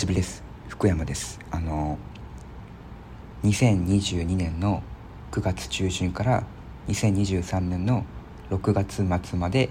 [0.00, 0.42] しぶりです。
[0.68, 1.38] 福山です。
[1.50, 1.98] あの
[3.44, 4.82] 2022年の
[5.30, 6.44] 9月中旬から
[6.88, 8.06] 2023年の
[8.48, 9.68] 6月末まで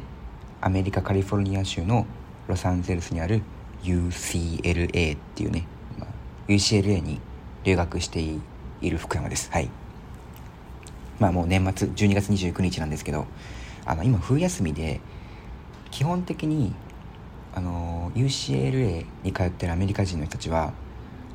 [0.62, 2.06] アメリカカリフォルニア州の
[2.48, 3.42] ロサンゼルスにある
[3.82, 5.66] UCLA っていうね、
[5.98, 6.10] まあ、
[6.48, 7.20] UCLA に
[7.64, 8.40] 留学してい
[8.88, 9.50] る福山です。
[9.52, 9.70] はい。
[11.18, 13.26] まあもう年末12月29日なんですけど
[13.84, 15.02] あの今冬休みで
[15.90, 16.76] 基本的に
[17.60, 20.72] あの UCLA に通ってるアメリカ人の人たちは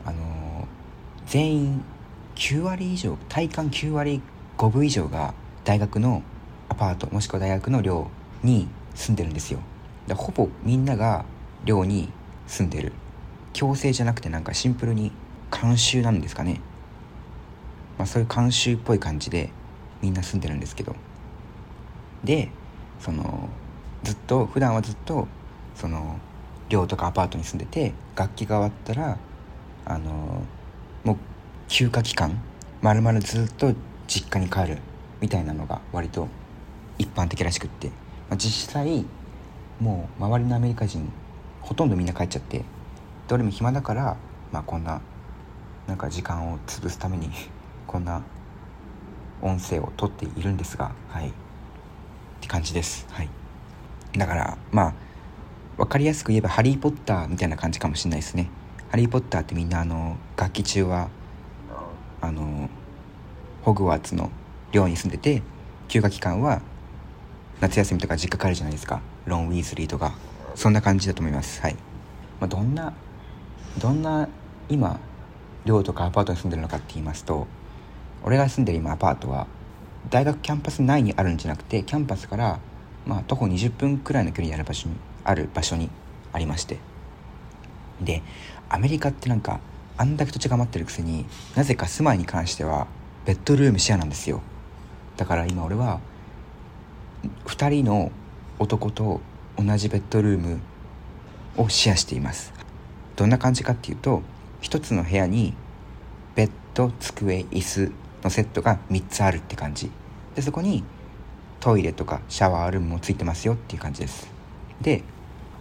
[0.06, 0.66] あの
[1.26, 1.84] 全員
[2.34, 4.22] 9割以上体感9割
[4.56, 6.22] 5分以上が大学の
[6.70, 8.08] アパートもしくは大学の寮
[8.42, 9.60] に住んでるんですよ。
[10.06, 11.26] でほぼみんなが
[11.66, 12.08] 寮に
[12.46, 12.92] 住んでる。
[13.52, 15.12] 強制じゃなくてなんかシンプルに
[15.50, 16.62] 慣習なんですかね。
[17.98, 19.50] まあそういう慣習っぽい感じで
[20.00, 20.96] みんな住んでるんですけど。
[22.24, 22.48] で
[22.98, 23.50] その
[24.02, 25.28] ずっと普段はずっと
[25.74, 26.18] その
[26.68, 29.18] 寮とかアパートに住んでて楽器が終わったら
[29.84, 30.42] あの
[31.04, 31.16] もう
[31.68, 32.40] 休暇期間
[32.80, 33.74] まるまるずっと
[34.06, 34.78] 実家に帰る
[35.20, 36.28] みたいなのが割と
[36.98, 37.88] 一般的らしくって、
[38.28, 39.04] まあ、実際
[39.80, 41.10] もう周りのアメリカ人
[41.60, 42.64] ほとんどみんな帰っちゃって
[43.26, 44.16] どれも暇だから、
[44.52, 45.00] まあ、こんな
[45.86, 47.30] なんか時間を潰すために
[47.86, 48.22] こんな
[49.42, 51.28] 音声を撮っているんですがはい。
[51.28, 51.32] っ
[52.40, 53.06] て感じです。
[53.10, 53.28] はい。
[54.16, 54.94] だからまあ
[55.76, 58.50] 分かりやすく言えば「ハリー・ポッター」みたいな感じかもしれないですね
[58.90, 61.08] 「ハリー・ポッター」ってみんなあの楽器中は
[62.20, 62.68] あの
[63.62, 64.30] ホグワーツの
[64.72, 65.42] 寮に住んでて
[65.88, 66.62] 休暇期間は
[67.60, 69.00] 夏休みとか実家帰るじゃないですか。
[69.26, 70.14] ロン・ウィーズリーとか。
[70.54, 71.60] そんな感じだと思います。
[71.60, 71.74] はい、
[72.40, 72.92] まあ、どんな
[73.78, 74.28] どんな
[74.68, 75.00] 今
[75.64, 77.46] 寮とかアパートに住んでるのかって言いますと
[78.22, 79.46] 俺が住んでる今アパートは
[80.10, 82.60] 大学キャンパス内にあるんじゃなくてキャンパスから
[83.04, 85.90] まあ徒歩20分くらいの距離にある場所にある場所に
[86.32, 86.78] ありまして。
[88.00, 88.22] で
[88.68, 89.60] アメリカってなんか
[89.96, 91.24] あんだけ土地が余ってるくせに
[91.54, 92.86] なぜか住まいに関しては
[93.24, 94.42] ベッドルームシェアなんですよ。
[95.16, 96.00] だから今俺は
[97.46, 98.10] 2人の
[98.58, 99.20] 男と
[99.56, 100.60] 同じベッドルーム
[101.56, 102.52] をシェアしています。
[103.16, 104.22] どんな感じかっていうと
[104.62, 105.54] 1つの部屋に
[106.34, 107.92] ベッド机椅子
[108.24, 109.90] のセットが3つあるって感じ。
[110.34, 110.82] でそこに
[111.60, 114.28] トイレとかシャワールームもついてますよっていう感じです。
[114.80, 115.04] で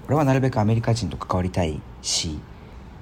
[0.08, 2.40] 俺はなるべくアメリカ人と関わりたいし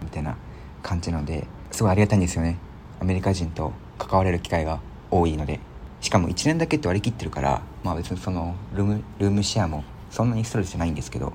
[0.04, 0.38] みたいな
[0.84, 2.58] 感じなのですごいありがたいんですよね。
[3.00, 4.80] アメリカ人と関われる機会が
[5.10, 5.60] 多いので。
[6.02, 11.32] しかも1年だけって割り切ってるからまあ別にそのルームルームシェアもそんなにストレスじゃないんですけど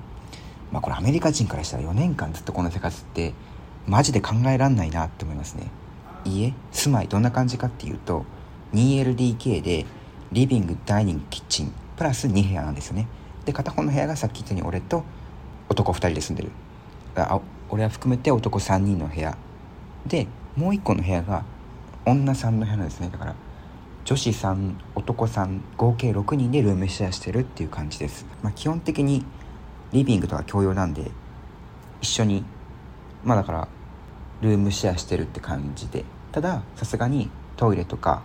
[0.71, 3.33] まあこれアメリカ人からしたら4年間ずっとこの生活って
[3.87, 5.71] マジで考えらんないなって思いますね。
[6.25, 8.25] 家住まいどんな感じかっていうと
[8.73, 9.85] 2LDK で
[10.33, 13.07] リビングダイニングキッチンプラス2部屋なんですよね。
[13.45, 15.05] で片方の部屋がさっき言ったように俺と
[15.69, 16.51] 男2人で住んでる。
[17.15, 17.39] あ
[17.69, 19.37] 俺は含めて男3人の部屋。
[20.05, 21.43] でもう1個の部屋が
[22.05, 23.09] 女さんの部屋なんですね。
[23.09, 23.35] だから
[24.05, 29.25] 女子3男3合計6人でルームシェアしてるっていう感じです、まあ、基本的に
[29.91, 31.11] リビングとか共用なんで
[31.99, 32.45] 一緒に
[33.25, 33.67] まあだから
[34.39, 36.05] ルームシェアしてるって感じで。
[36.31, 38.21] たださすがにトイレとか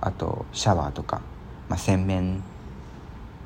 [0.00, 1.20] あとシャワーとか、
[1.68, 2.42] まあ、洗面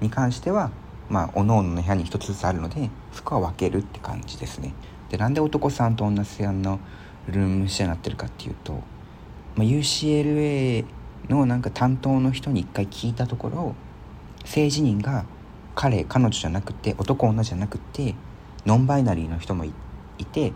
[0.01, 0.71] に関しては
[1.09, 4.73] まあ各々の部屋に一つずつあるのでそこは分けるって感じですね。
[5.11, 6.81] でなんで男さんと女さんの
[7.27, 8.73] ルームシェアになってるかっていうと、
[9.55, 10.85] まあ、UCLA
[11.29, 13.75] のなんか担当の人に一回聞いたところ
[14.45, 15.25] 性自認が
[15.75, 18.15] 彼彼女じゃなくて男女じゃなくて
[18.67, 19.73] ノンバイナリーの人もい
[20.25, 20.53] て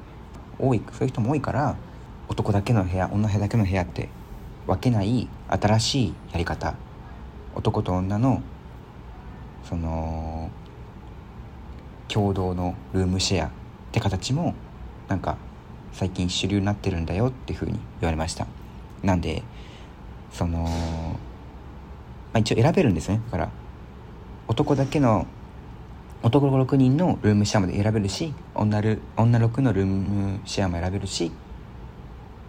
[0.58, 1.76] 多いそういう人も多いから
[2.28, 4.08] 男だけの部屋女だけの部屋って
[4.66, 6.74] 分けない新しいやり方。
[7.54, 8.42] 男と女の
[9.72, 10.50] その
[12.06, 13.50] 共同のルームシェアっ
[13.90, 14.52] て形も
[15.08, 15.38] なんか
[15.94, 18.46] 最近主流になってるんだよっていうふうに言われました。
[19.02, 19.42] なんで
[20.30, 20.68] その、ま
[22.34, 23.22] あ、一応選べるんですね。
[23.30, 23.50] だから
[24.46, 25.26] 男だけの
[26.22, 31.32] 男6人のルームシェアまで選べるし女る女6のルームシェアも選べるし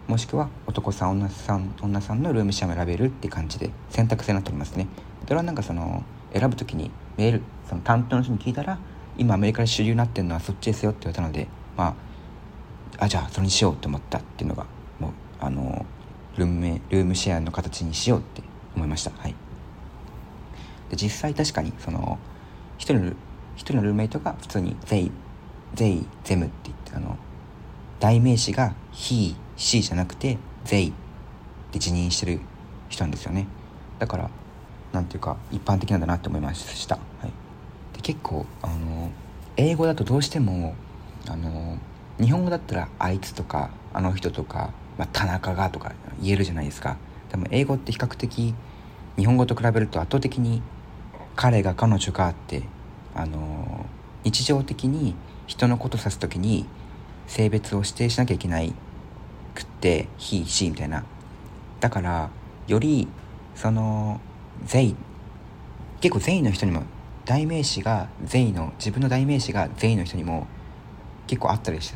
[0.08, 4.88] もしくは男さん女さん女さんのルームシェアも選べるって感じで選択制になっておりますね。
[5.24, 6.04] それはなんかその
[6.34, 8.78] 選ぶ時にメールその担当の人に聞いたら
[9.16, 11.96] 今アメリカで主流になってるのはそっちですよって言われたのでま
[12.98, 14.66] ああじゃあそれにしようって思ったっていうのが
[14.98, 15.86] もうあの
[16.36, 18.42] ルームルームシェアの形にしようって
[18.74, 19.12] 思いました。
[19.12, 19.34] はい。
[20.90, 22.18] で実際確かにその
[22.76, 23.12] 一人の
[23.56, 25.12] 一人のルームメイトが普通に「ゼイ」
[25.74, 27.16] 「ゼイ」「ゼム」って言ってあの
[28.00, 30.92] 代名詞が「he」「she」じゃなくて「ゼイ」っ
[31.70, 32.40] て辞任してる
[32.88, 33.46] 人なんですよね。
[33.98, 34.30] だから
[34.94, 37.32] なんていうか一般的なんだなって思いました、はい、
[37.94, 39.10] で結構あの
[39.56, 40.74] 英語だとどうしても
[41.28, 41.78] あの
[42.20, 45.92] 日本語だったら「あいつ」とか「あの人」とか「まあ、田中が」とか
[46.22, 46.96] 言えるじゃないですか。
[47.30, 48.54] でも英語って比較的
[49.16, 50.62] 日本語と比べると圧倒的に
[51.34, 52.62] 彼が彼女があって
[53.14, 53.86] あの
[54.22, 55.16] 日常的に
[55.48, 56.66] 人のこと指す時に
[57.26, 58.72] 性別を指定しなきゃいけない
[59.54, 61.04] くって「he」「she」みたいな。
[61.80, 62.30] だから
[62.68, 63.08] より
[63.56, 64.20] その
[64.66, 64.94] 「they」
[66.00, 66.82] 結構「they」の人にも
[67.24, 70.46] 代名詞が「they」の自分の代名詞が「they」の人にも
[71.26, 71.94] 結構あったりし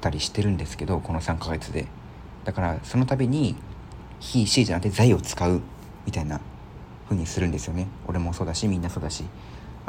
[0.00, 1.86] たりしてるんですけどこの3ヶ月で。
[2.44, 3.54] だからその度に
[4.20, 5.60] 「he」「she」じゃなくて「they」を使う
[6.06, 6.40] みたいな
[7.04, 7.86] 風にするんですよね。
[8.06, 9.24] 俺もそうだしみんなそうだし。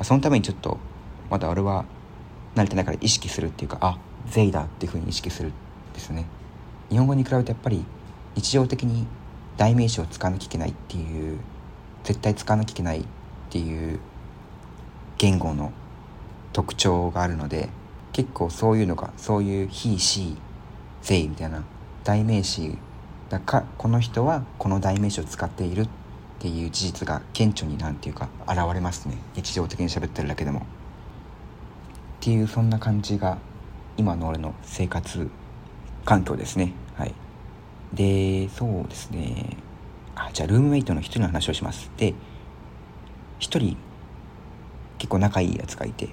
[0.01, 0.77] そのためにちょっと
[1.30, 1.86] まだ俺は
[2.56, 3.98] 慣れてないから意識するっていうかあ
[4.30, 5.54] 「they」だっていう風に意識するん
[5.94, 6.25] ですね。
[6.89, 7.83] 日本語に比べてやっぱり
[8.36, 9.07] 日常的に
[9.57, 11.39] 代名詞を使わなきゃいけないっていう
[12.03, 13.03] 絶対使わなきゃいけないっ
[13.50, 14.00] ていう
[15.17, 15.71] 言語の
[16.51, 17.69] 特徴があるので
[18.11, 20.38] 結構そういうのがそういう「he」「she」
[21.03, 21.63] 「they」みたいな
[22.03, 22.77] 代名詞
[23.29, 25.89] だかこの人はこの代名詞を使っているっ
[26.39, 30.59] ていう事実が顕著になんていうか現れますね日常的に喋ってるだけでも。
[30.59, 30.63] っ
[32.19, 33.38] ていうそんな感じが
[33.97, 35.29] 今の俺の生活
[36.05, 37.13] 環境ですねはい
[37.94, 39.57] でそうですね
[40.15, 41.92] あじゃあルームメイトの一人の話をします。
[41.98, 42.13] で
[43.39, 43.77] 一人
[44.98, 46.10] 結構仲いいやつがいて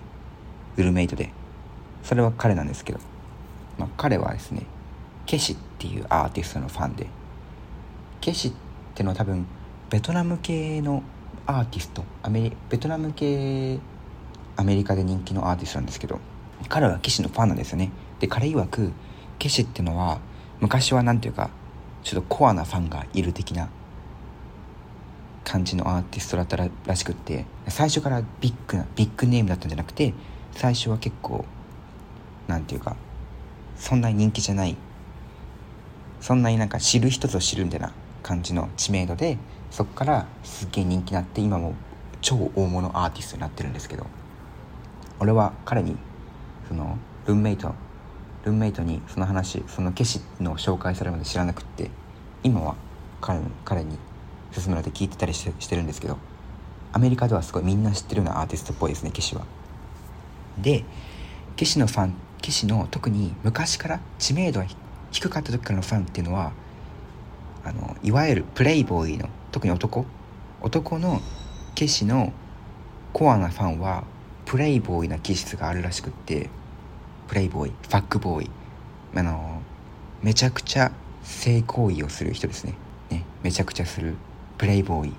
[0.76, 1.32] ルームメイトで。
[2.02, 2.98] それは彼なんですけど、
[3.78, 4.62] まあ、彼はですね
[5.26, 7.06] ケシっていうアーティストのファンで
[8.20, 8.52] ケシっ
[8.94, 9.46] てのは多分
[9.90, 11.02] ベトナム系の
[11.46, 13.78] アーティストアメリベトナム系
[14.56, 16.20] アメリカで人気のアーティストなんですけど
[16.68, 17.90] 彼はケシのファンなんですよね。
[18.18, 18.92] で彼曰く
[19.38, 20.20] ケシってのは
[20.60, 21.48] 昔は何ていうか
[22.02, 23.68] ちょっとコアなファンがいる的な
[25.44, 30.14] 感じのアーティストだったららしくって最初からビッグなビッグネームだったんじゃなくて
[30.52, 31.44] 最初は結構
[32.46, 32.96] なんていうか
[33.76, 34.76] そんなに人気じゃない
[36.20, 37.92] そんなになんか知る人ぞ知るみたいな
[38.22, 39.38] 感じの知名度で
[39.70, 41.74] そこからすっげえ人気になって今も
[42.20, 44.06] 超大物アーティストになってるんですけど
[45.18, 45.96] 俺は彼に
[46.68, 47.74] そのルーメイト
[48.44, 51.90] ルーメイトにその話そのケシの紹介されるまで知らなくって
[52.42, 52.74] 今は
[53.20, 53.98] 彼彼に
[54.54, 56.18] 勧められて聞いてたりしてしてるんですけど
[56.92, 59.44] アメリカではすごいみんな知ってるようなアーティストっぽいですねケシは。
[60.58, 60.84] で
[61.56, 64.66] ケシのファンケシの特に昔から知名度が
[65.10, 66.52] 低かった時からのファンっていうのは
[67.64, 70.06] あのいわゆるプレイボーイの特に男。
[70.62, 71.20] 男の
[71.74, 72.32] ケシの
[73.12, 74.04] コアなファンは
[74.44, 76.50] プレイボーイな気質があるらしくって
[77.28, 78.50] プレイボーイファックボーイ。
[79.14, 79.62] あの
[80.22, 80.92] めちゃくちゃ
[81.22, 82.74] 性行為をする人ですね。
[83.10, 84.16] ねめちゃくちゃする。
[84.60, 85.14] プレイボーイ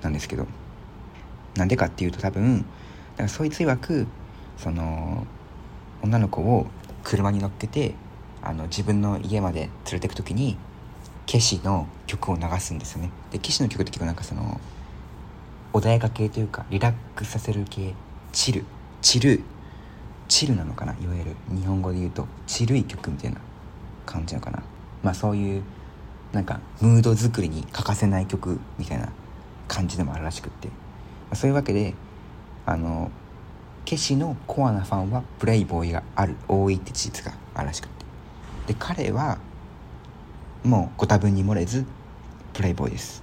[0.00, 0.46] なんですけど
[1.56, 2.64] なんでかっていうと多分だ
[3.18, 4.06] からそいつ曰く
[4.56, 5.26] その
[6.02, 6.68] 女の子を
[7.04, 7.94] 車に乗っけて
[8.40, 10.56] あの自分の家まで連れてく時に
[11.26, 13.10] ケシの曲を流すんですよね。
[13.30, 14.58] でケシの曲って結構なんかその
[15.74, 17.92] 穏やか系というかリラックスさせる系
[18.32, 18.64] チル
[19.02, 19.42] チル
[20.28, 21.36] チルなのかないわゆる。
[21.50, 23.38] 日本語で言うとチルい曲みたいな
[24.06, 24.62] 感じなのかな。
[25.02, 25.62] まあそういう
[26.32, 29.10] なんかムード作りに欠かせない曲みたいな
[29.68, 30.68] 感じでもあるらしくって、
[31.34, 31.94] そういうわけで
[32.64, 33.10] あの
[33.84, 38.72] ケシのコアなファンはプレイボーイがある多いって事実があるらしくって。
[38.72, 39.38] で彼は
[40.64, 41.84] もうご多分に漏れず
[42.54, 43.22] プレイボーイです。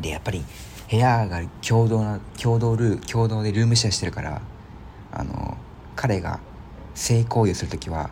[0.00, 0.44] でやっぱり
[0.90, 4.40] 部屋が共同な共同ル共同でルームシェアしてるから
[5.10, 5.56] あの
[5.96, 6.40] 彼が
[6.94, 8.10] 性行為をする時は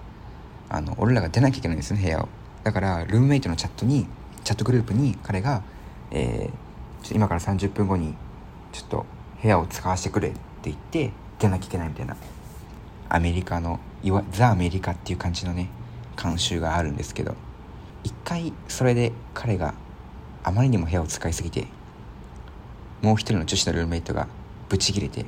[0.69, 2.29] あの俺らが出なきゃいけないんですね部屋を。
[2.65, 4.07] だからルームメイトのチャットに
[4.45, 5.63] チャットグループに彼が、
[6.11, 8.15] えー、今から30分後に
[8.73, 9.07] ちょっと
[9.43, 12.17] 部屋を使わせてくれって言って出なきゃいけないみたいな
[13.09, 15.69] アメリカのいわザ・アメリカっていう感じのね
[16.17, 17.35] 慣習があるんですけど
[18.05, 19.75] 一回それで彼が
[20.43, 21.67] あまりにも部屋を使いすぎて
[23.03, 24.29] もう一人の女子のルームメイトが
[24.69, 25.25] ブチギレて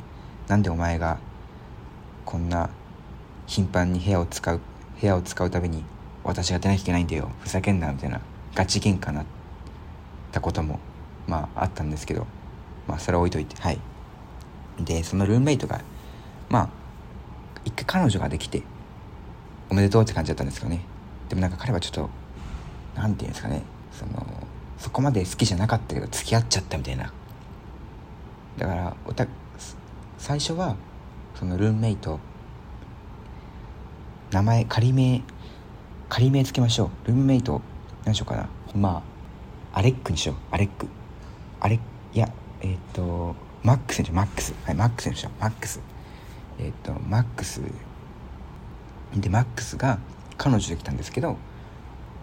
[0.48, 1.18] なんでお前が
[2.24, 2.70] こんな
[3.46, 4.60] 頻繁に部屋を使う
[5.00, 5.84] 部屋を使うたびに
[6.24, 7.30] 私が出なきゃいけないんだよ。
[7.40, 8.20] ふざけんなみたいな。
[8.54, 9.24] ガチ喧嘩なっ
[10.30, 10.78] たことも
[11.26, 12.26] まああったんですけど。
[12.86, 13.60] まあそれは置いといて。
[13.60, 13.78] はい。
[14.80, 15.80] でそのルームメイトが
[16.48, 16.68] まあ
[17.64, 18.62] 一回彼女ができて
[19.70, 20.80] おめでとうって感じだったんですけどね。
[21.28, 22.10] でもなんか彼はちょっと
[22.94, 23.62] 何て言うんですかね。
[23.92, 24.26] その
[24.78, 27.12] そこまで好きじゃなかったけど付き合っちゃったみたいな。
[28.58, 29.26] だからおた
[30.18, 30.76] 最初は
[31.34, 32.20] そのルームメイト
[34.30, 35.22] 名前仮名
[36.14, 37.08] 仮名つけましょう。
[37.08, 37.62] ルームメイト
[38.04, 38.46] 何しようかな。
[38.74, 39.02] ま
[39.72, 40.36] あアレックにしよう。
[40.50, 40.86] アレック。
[41.58, 41.80] アレ
[42.12, 42.28] いや
[42.60, 44.16] えっ、とマックスにしよう。
[44.16, 44.52] マックス。
[44.66, 45.40] はいマックスにしよう。
[45.40, 45.80] マックス。
[46.58, 47.62] えっ、とマックス。
[49.16, 49.98] でマックスが
[50.36, 51.38] 彼女で来たんですけど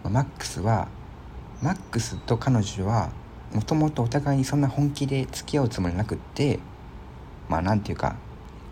[0.03, 0.87] マックスは
[1.63, 3.09] マックスと彼女は
[3.55, 6.59] もともとお互いにそんな本気で付き合うつもりなくって
[7.47, 8.17] まあなんていうか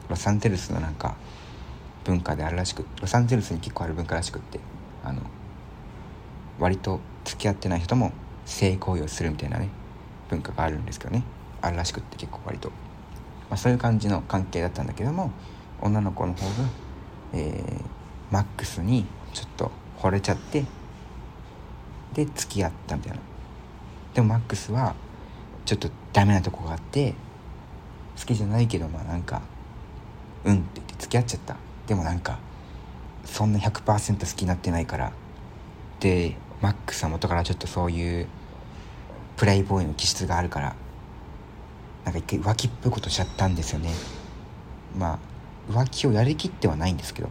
[0.10, 1.16] ロサンゼルスのなんか
[2.04, 4.60] 文化であるらしくロサンゼルスに結構ある文化らしくって。
[6.60, 8.12] 割と付き合ってない人も
[8.46, 9.70] 性行為をするみたいなね
[10.30, 11.24] 文化があるんですけどね。
[11.62, 15.32] あるらしくって結構割と、まあ、そういう感じの関係だったんだけども
[15.82, 16.70] 女の子の方が、
[17.34, 17.84] えー、
[18.32, 20.66] マックスにちょっと惚れちゃって
[22.14, 23.20] で付き合ったみたいな。
[24.14, 24.96] でもマックスは
[25.66, 27.14] ちょっとダメなとこがあって
[28.20, 29.42] 好きじゃないけどまあなんか
[30.46, 31.56] うんって言って付き合っちゃった。
[31.88, 32.40] でもなんか
[33.26, 35.12] そんな100%好きになってないから。
[36.00, 38.28] でマックスは元からちょっとそういう
[39.36, 40.76] プレイボーイの気質があるから
[42.06, 43.92] なんか一回浮気っぽいことしちゃったんですよね。
[44.98, 45.20] まあ
[45.72, 47.30] 浮気をやりきってはないんですけど、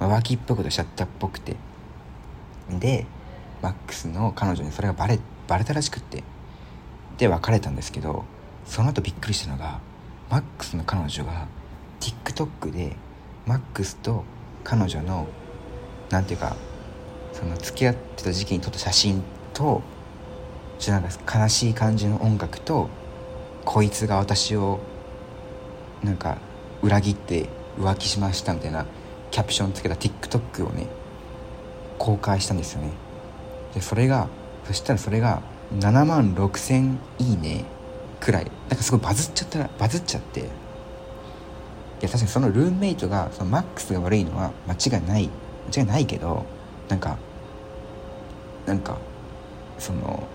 [0.00, 1.56] まあ、浮気っぽいことしちゃったっぽくて。
[2.70, 3.06] で
[3.60, 6.24] マックスの彼女にそれがバレバレたらしくって。
[7.18, 8.24] で別れたんですけど
[8.64, 9.80] その後びっくりしたのが
[10.30, 11.46] マックスの彼女が
[12.00, 12.96] TikTok で
[13.46, 14.24] マックスと
[14.64, 15.28] 彼女の
[16.10, 16.56] 何ていうか
[17.34, 19.22] その付き合ってた時期に撮った写真
[19.52, 19.82] と
[20.78, 22.88] ちょっとなんか悲しい感じの音楽と
[23.64, 24.80] こいつが私を
[26.02, 26.38] なんか
[26.82, 27.48] 裏切って
[27.78, 28.86] 浮気しましたみたいな
[29.30, 30.86] キャプションつけた TikTok をね
[31.98, 32.90] 公開したんですよね。
[33.74, 34.28] でそれが
[34.64, 35.42] そしたらそれが
[35.78, 37.64] 7万6,000いいね
[38.20, 38.44] くらい。
[38.68, 40.40] なんかすごいバズっちゃったバズっちゃって。
[40.40, 40.44] い
[42.02, 45.30] や確かにそのルームメイトがそのマックスが悪いのは間違いない。
[45.72, 46.44] 間違いないけど
[46.88, 47.16] なんか
[48.66, 48.96] なんか
[49.78, 50.26] その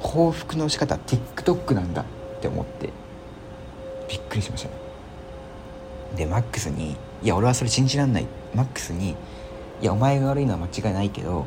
[0.00, 2.04] 報復の仕方 TikTok なんだっ
[2.40, 2.90] て思って
[4.08, 4.74] びっくりしましたね。
[6.16, 9.10] でマックスに「いや俺はそれ信じらんない」マックスに
[9.80, 11.46] 「いやお前が悪いのは間違いないけども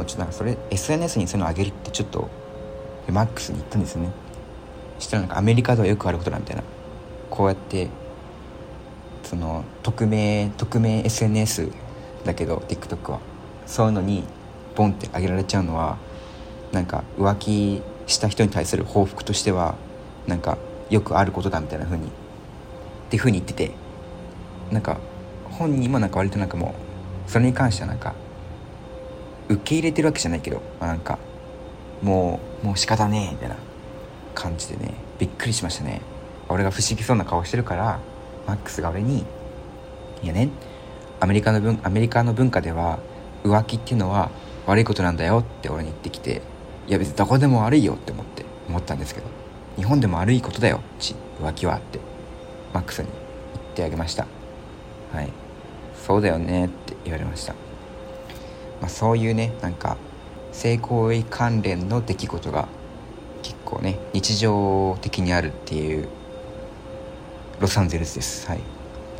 [0.00, 2.28] うちょっとなんかそれ SNS にそういうのあげるってちょっと
[3.10, 4.10] マックスに言ったんですよね。
[5.00, 6.62] したらなんかアメリカではよくあることだみたいな。
[7.30, 7.88] こうやって
[9.24, 11.70] その匿名匿名 SNS
[12.24, 13.31] だけど TikTok は。
[13.72, 14.22] そういうのに
[14.76, 15.96] ボンってあげられちゃうのは
[16.72, 19.76] なんか浮気した人に対する報復としては
[20.26, 20.58] なんか
[20.90, 22.10] よくあることだみたいな風にっ
[23.08, 23.70] ていう風に言ってて
[24.70, 25.00] なんか
[25.44, 26.74] 本人もなんか割となんかも
[27.26, 28.14] うそれに関してはなんか
[29.48, 31.18] 受け入れてるわけじゃないけど、まあ、なんか
[32.02, 33.56] もうもう仕方ねえみたいな
[34.34, 36.02] 感じでねびっくりしましたね。
[36.50, 38.00] 俺が不思議そうな顔してるから
[38.46, 39.24] マックスが俺に
[40.22, 40.50] 「いやね
[41.20, 42.98] アメリカの文アメリカの文化では
[43.44, 44.30] 浮気っていうのは
[44.66, 46.42] 悪いことなんだよ」って俺に言ってきて
[46.88, 49.26] 「いや別にどこでも悪いよ」って思って思ったんですけど
[49.76, 51.98] 日本でも悪いことだよち浮気はって
[52.72, 53.08] マックスに
[53.54, 54.26] 言ってあげました。
[55.12, 55.28] はい。
[56.06, 57.52] そうだよねって言われました。
[58.80, 59.96] まあ、そういうねなんか
[60.52, 62.66] 性行為関連の出来事が
[63.42, 66.08] 結構ね日常的にあるっていう
[67.60, 68.58] ロサンゼルスです、はい。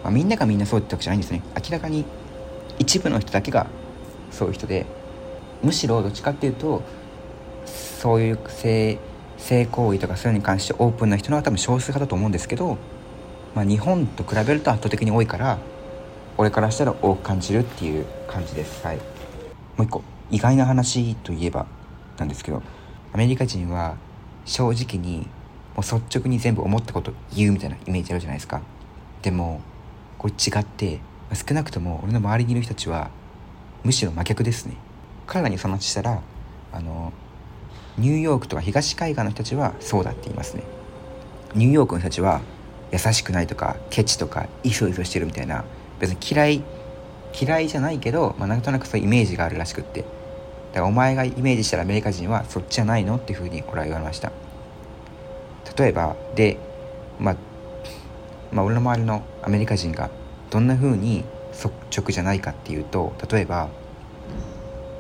[0.02, 1.43] まあ、みんながみんなそうってわけじゃないんですね。
[1.55, 2.05] 明らかに
[2.79, 3.67] 一部の人だけが
[4.33, 4.87] そういう人で
[5.62, 6.83] むしろどっちかっていうと
[7.67, 8.99] そういう性
[9.39, 12.79] 性行為とかそういうのに関してオープンな人のは多分少数派だと思うんですけど、
[13.55, 15.59] まあ、日本と比べると圧倒的に多いから
[16.39, 18.85] 俺からしたら多く感じるっていう感じです。
[18.85, 19.03] はいも
[19.79, 21.67] う一個意外な話といえば
[22.19, 22.62] なんですけど
[23.12, 23.97] アメリカ人は
[24.45, 25.29] 正直に
[25.75, 28.61] もう率直に全部思ったこと言うみたいなイメージあるじゃないですか
[29.23, 29.61] でも
[30.19, 31.01] これ違って
[31.35, 33.11] 少なくとも俺の周りにいる人たちは
[33.85, 34.77] むしろ真逆ですね。
[35.27, 36.21] 彼らにその話したら
[36.73, 37.12] あの
[37.99, 40.62] ニューヨークとか東海岸の人たちはそうだって言いますね。
[41.55, 42.41] ニューヨークの人たちは
[42.93, 45.65] 優しくないとかケチとかイソイソしてるみたいな
[45.99, 46.62] 別に嫌い
[47.39, 50.05] 嫌いじゃないけど、まあ、なんとなくそういうイメージがあるらしくって。
[50.73, 54.33] だからお前がイメージしたらアメリカ人はそっちじゃないのっていうふうに俺は言われました。
[55.77, 56.59] 例えばで、
[57.19, 57.37] まあ、
[58.53, 60.11] まあ俺の周りのアメリカ人が
[60.51, 63.68] どんなふうに率直じゃないかっていうと例えば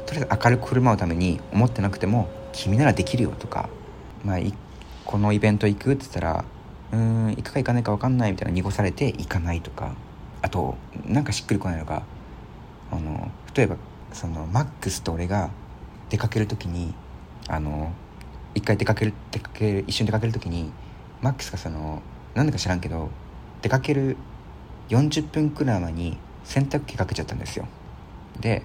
[0.06, 3.68] とりあえず明るく振る舞うために思ってなくても「君ならできるよ」とか
[4.24, 4.38] 「まあ、
[5.04, 6.44] このイベント行く?」って言ったら
[6.92, 9.92] 「うん行くか行かないか分かんない」みたいな濁されて行かないとか
[10.42, 12.02] あとなんかしっくりこないのが
[12.90, 13.76] あの例えば
[14.12, 15.50] そのマックスと俺が
[16.10, 16.94] 出かける時に
[17.48, 17.92] あの
[18.54, 20.70] 一回出かける出かける一緒に出かける時に
[21.22, 22.02] マックスがその
[22.34, 23.08] 何でか知らんけど
[23.62, 24.16] 出かける
[24.90, 27.66] 40分くらい前に洗濯機かけちゃったんですよ。
[28.40, 28.62] で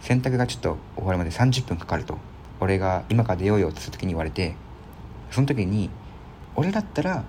[0.00, 2.18] 洗濯がちょっと終わるまで30分かかると
[2.60, 4.54] 俺が今から出ようよってする時に言われて
[5.30, 5.90] その時に
[6.54, 7.24] 俺だったら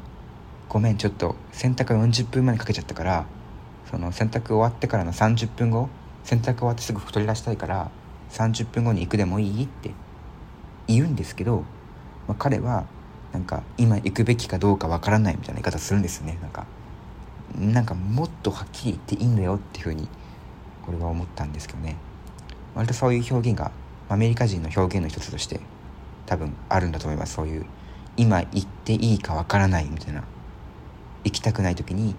[0.69, 3.25] ごめんちょっと洗濯が40分前にかけちゃったから
[3.89, 5.89] その洗濯終わってからの30分後
[6.23, 7.89] 洗濯終わってすぐ取り出したいから
[8.31, 9.91] 30分後に行くでもいいって
[10.87, 11.63] 言うんですけど、
[12.27, 12.85] まあ、彼は
[13.31, 16.65] なんか今行くべきかどうかわからないみたいな言い方するんですよねなんか。
[17.55, 20.07] なんかもっとはっきり言っていいんだよっていうふうに
[20.85, 21.95] これは思ったんですけどね。
[22.75, 23.71] 割とそういう表現が
[24.09, 25.59] アメリカ人の表現の一つとして
[26.25, 27.35] 多分あるんだと思います。
[27.35, 27.65] そういう
[28.15, 30.23] 今行っていいかわからないみたいな
[31.23, 32.15] 行きたくない時に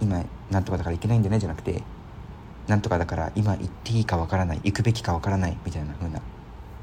[0.00, 1.82] 今なんとかだから行けないんだよねじゃなくて
[2.66, 6.20] なんとかだから今行っていいかわからない行くべきかわからないみたいな風な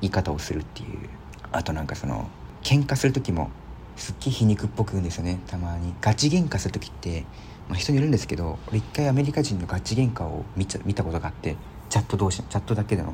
[0.02, 1.10] 言い方をするっていう。
[1.54, 2.28] あとなんかその
[2.64, 3.52] 喧嘩する時も
[3.96, 5.40] すっげえ皮肉っぽく言うんですよね。
[5.48, 5.94] たまに。
[6.02, 7.26] ガチ喧嘩する時って、
[7.70, 11.56] まあ、人にいるんですけど俺一回アメリカ人のガチ喧嘩を見ちゃ見たことがあって
[11.90, 13.14] チャット同士チャットだけでの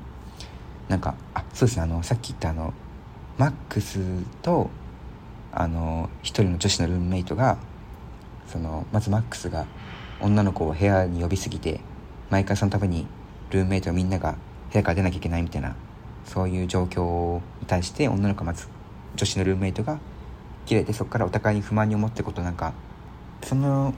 [0.87, 1.83] なんかあそうですね。
[1.83, 2.73] あのさっき言ったあの
[3.37, 3.99] マックス
[4.41, 4.69] と
[5.51, 7.57] あの一人の女子のルームメイトが
[8.47, 9.65] そのまずマックスが
[10.21, 11.79] 女の子を部屋に呼びすぎて
[12.29, 13.07] 毎回そのために
[13.51, 14.35] ルームメイトみんなが
[14.71, 15.75] 部屋から出なきゃいけないみたいな
[16.25, 18.67] そういう状況に対して女の子まず
[19.15, 19.99] 女子のルームメイトが
[20.69, 22.73] 切れてそこからお互いに不満に思ってることなんか
[23.43, 23.95] その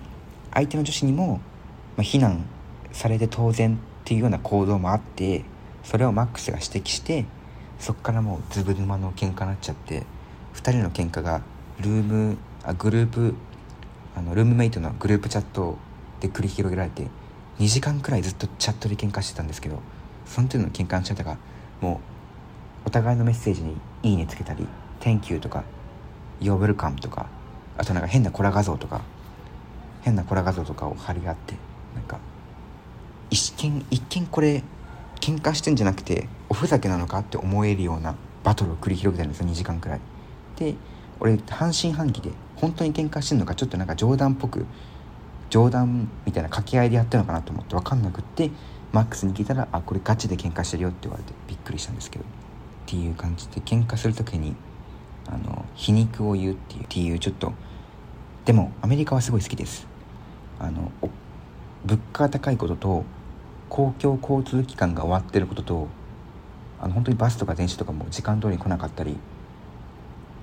[0.53, 1.41] 相手の女子にも、
[1.97, 2.45] まあ、非難
[2.93, 5.43] されて当然っていうような行動もあって
[5.83, 7.25] それをマックスが指摘して
[7.77, 10.05] そこからもうズブ沼の喧嘩になっちゃって
[10.53, 11.41] 2人の喧嘩が
[11.81, 13.35] ルームあグループ
[14.15, 15.77] あのルームメイトのグループチャット
[16.21, 17.07] で繰り広げられて
[17.59, 19.79] 2時間くらいずっとチャットで喧嘩してたんですけど
[20.25, 21.37] その時の喧嘩の仕方が
[21.81, 21.99] も
[22.85, 24.65] うお互いのメッセージに「いいね」つけたり
[25.01, 25.65] 「Thank you」とか
[26.41, 27.27] 「You're welcome」とか
[27.77, 29.01] あとなんか変なコラ画像とか
[30.01, 31.55] 変なコラ画像とかを貼り合って
[31.95, 32.19] なんか
[33.29, 34.63] 一見一見これ
[35.19, 39.99] 喧嘩してんじゃなくておふざけなのかって思えるようなバトルを繰り広げてるんですよ2時間くらい
[40.57, 40.75] で
[41.19, 44.65] 俺半信半疑で本当に喧嘩してんのかちょっとなんか冗談っぽく
[45.51, 48.49] 冗談みたいな掛け合いでやってるのかなと思って分かんなくって
[48.91, 52.27] マックスに聞いたら「あこれガチで喧嘩してるよ」って言われてびっくりしたんですけどっ
[52.87, 54.55] ていう感じで喧嘩する時に
[55.31, 57.53] あの皮肉を言うっていうっていうちょっと
[58.45, 59.87] でもアメリカはすごい好きです。
[60.59, 60.91] あの
[61.85, 63.03] 物価が高いことと
[63.69, 65.87] 公共交通機関が終わってることと
[66.79, 69.17] あの本当にバスとか電車とかも時間通りに来なかったり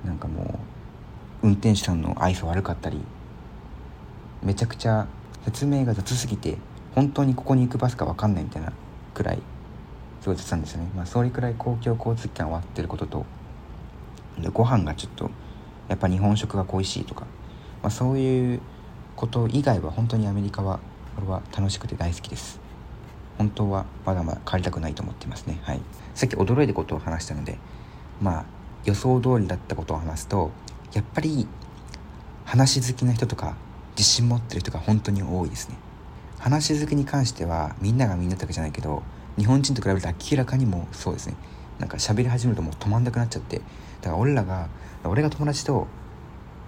[0.05, 0.59] なんかも
[1.42, 3.01] う運転手さんの愛想悪かったり
[4.42, 5.07] めちゃくちゃ
[5.44, 6.57] 説明が雑すぎて
[6.94, 8.72] 本当にここに行くバスか分かんないみたいな
[9.14, 9.38] くらい
[10.20, 10.90] すごい雑なんですよね。
[10.96, 13.27] まあそれくらい公共交通機関終わってることと
[14.42, 15.31] でご飯がちょっと
[15.88, 17.27] やっぱ日本食が恋しいとか、
[17.83, 18.61] まあ、そういう
[19.16, 20.81] こと以外は本当にアメリカは
[21.16, 22.61] 俺は楽しくて大好きです。
[23.37, 25.61] 本当はまだまだ帰りたくないと思ってますね。
[25.62, 25.81] はい。
[26.14, 27.59] さっき驚いたことを話したので
[28.20, 28.44] まあ
[28.85, 30.51] 予想通りだったことを話すと
[30.92, 31.46] やっぱり
[32.44, 33.57] 話好きな人とか
[33.96, 35.77] 自信持ってる人が本当に多いですね。
[36.38, 39.03] 話好きに関してはみんながみんなってわけじゃないけど
[39.37, 41.37] 日本人と比べると明らかにもそうですね。
[41.79, 43.61] なんか喋り始めるともう止まんなくなっちゃって
[44.00, 44.68] だから俺らが
[45.04, 45.87] 俺が友達と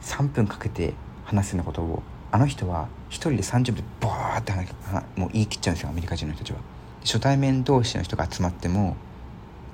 [0.03, 4.69] 3分かけて話すようなことをあの人は1人で30分でボーって話
[5.16, 6.59] もう言い切っちゃうんですよアメリカ人の人たちは。
[7.03, 8.97] 初対面同士の人が集まっても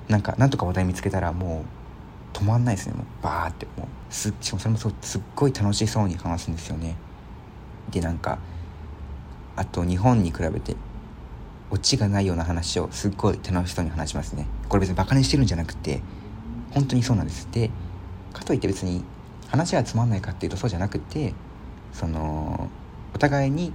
[0.07, 1.65] なんかなんとか話題見つけたらも
[2.33, 2.93] う止まんないですね。
[2.93, 3.65] もうバーって。
[3.77, 6.95] もうすしかもそれもそうすっごい楽しそうに話すんですよね。
[7.89, 8.39] でなんか
[9.55, 10.75] あと日本に比べて
[11.69, 14.47] オチがないような話をすっごい楽しそうに話しますね。
[14.69, 16.01] これ別にバカにしてるんじゃなくて
[16.71, 17.47] 本当にそうなんです。
[17.51, 17.69] で
[18.33, 19.03] かといって別に
[19.47, 21.33] 話がつまんないかっていうとそうじゃなくて
[21.93, 22.69] その
[23.13, 23.73] お互いに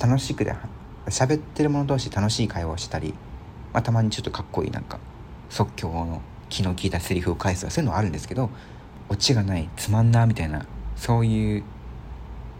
[0.00, 0.54] 楽しくで
[1.06, 3.14] 喋ってる者同士楽しい会話をしたり、
[3.72, 4.98] まあ、たまにちょっとかっこいいなんか
[5.48, 8.50] 即興の気の利いたセリフを返すとかそういうのはあるんですけど
[9.08, 11.64] オチがないつまんなみたいなそういう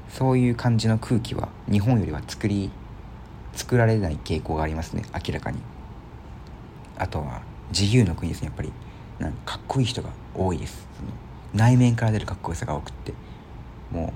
[0.09, 2.71] そういう感じの空気は日本よりは作り
[3.53, 5.61] 作られない傾向がありますね明らかに。
[6.97, 8.73] あとは自由の国ですねやっぱり。
[9.21, 10.89] なんかかっこいい人が多いです。
[10.97, 11.09] その
[11.55, 13.13] 内面から出るかっこよさが多くって。
[13.93, 14.13] も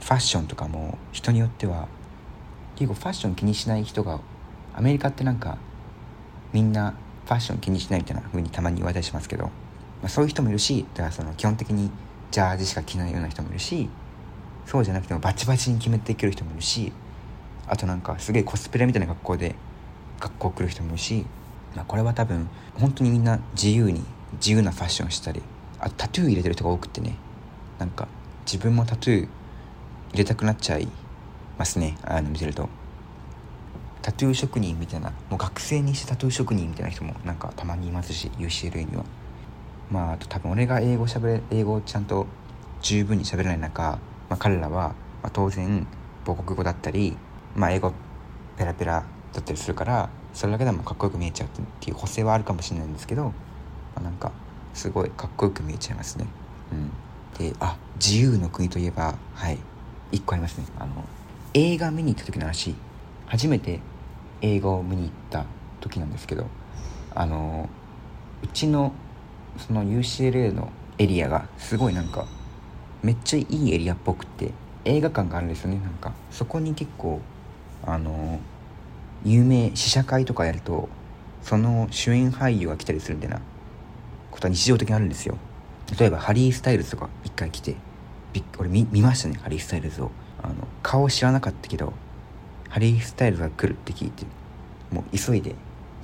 [0.00, 1.88] うファッションとかも人によっては
[2.76, 4.20] 結構ファッション気にしない人が
[4.74, 5.58] アメリカってなんか
[6.52, 6.94] みんな
[7.26, 9.50] ファッション気にしないみたいな風にたまに言われたりしますけど、ま
[10.04, 11.90] あ、そういう人もいるしだからその基本的に
[12.30, 13.88] ジャージしか着ないような人もいるし
[14.66, 16.92] そうじゃなくてもバチバチに決めていける人もいるし
[17.66, 19.54] あとなんかすげえコスプレみたいな格好で
[20.18, 21.26] 学校来る人もいるし、
[21.76, 25.42] まあ、これは多分本当にみんな自由に自由なファッションしたり
[25.78, 27.16] あタトゥー入れてる人が多くてね。
[27.78, 28.08] なんか
[28.44, 29.28] 自分もタトゥー入
[30.14, 30.88] れたくなっちゃい
[31.56, 31.96] ますね。
[32.04, 32.68] あの見てると。
[34.02, 39.04] タトゥー職人みたいなもう学生にしてタトゥー職人みたいな人もなんかたまにいますし UCLA には。
[39.90, 42.26] まああと多分俺が英語しゃべれ英語をちゃんと
[42.82, 45.86] 十分に喋れない中、まあ、彼らは、まあ、当然
[46.24, 47.16] 母国語だったり、
[47.54, 47.92] まあ、英語
[48.56, 53.32] ペラペラだったりするからそれだけでもかっこよく見えちゃうっていう補正はあるかもしれないんですけど、
[54.02, 54.32] なんか
[54.74, 56.26] すごいかっこよく見えちゃいますね。
[56.72, 56.90] うん。
[57.38, 59.58] であ自由の国といえばはい。
[60.12, 60.66] 1個ありますね。
[60.78, 61.04] あの
[61.54, 62.74] 映画見に行った時の話。
[63.26, 63.80] 初めて
[64.42, 65.44] 映画を見に行った
[65.80, 66.46] 時なんですけど
[67.14, 67.68] あの
[68.42, 68.92] うちの
[69.56, 72.26] その UCLA のエリアがすごいなんか
[73.02, 74.52] めっちゃいいエリアっぽくて
[74.84, 75.78] 映画館があるんですよね。
[75.78, 77.20] なんかそこに結構
[77.84, 78.40] あの
[79.24, 80.88] 有名試写会とかやると
[81.42, 83.40] その主演俳優が来たりするみたいな。
[84.40, 85.36] ことは日常的にあるんですよ。
[85.98, 87.76] 例えばハリー・スタイルズとか一回来て
[88.58, 90.10] 俺見見ましたねハリー・スタイルズを。
[90.42, 91.92] あの顔知らなかったけど
[92.70, 94.24] ハリー・スタイルズが来るって聞いて
[94.90, 95.54] もう急いで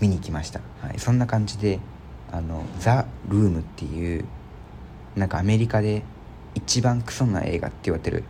[0.01, 1.81] 見に行きました、はい、そんな感じで
[2.31, 4.27] あの「ザ・ルーム」っていう
[5.14, 6.03] なんかアメリカで
[6.55, 8.25] 一番クソな映画って言われてる